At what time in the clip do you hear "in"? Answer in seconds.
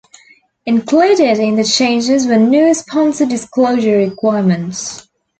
1.37-1.57